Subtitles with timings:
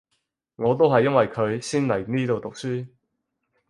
[0.55, 2.87] 我都係因為佢先嚟呢度讀書